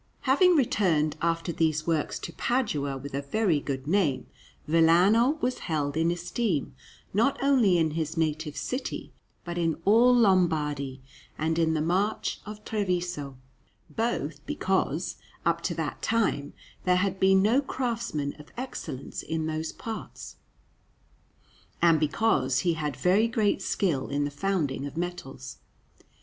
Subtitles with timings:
[0.01, 4.25] Antonio_) Anderson] Having returned after these works to Padua with a very good name,
[4.67, 6.73] Vellano was held in esteem
[7.13, 9.13] not only in his native city,
[9.45, 11.03] but in all Lombardy
[11.37, 13.37] and in the March of Treviso,
[13.91, 19.71] both because up to that time there had been no craftsmen of excellence in those
[19.71, 20.37] parts,
[21.79, 25.59] and because he had very great skill in the founding of metals.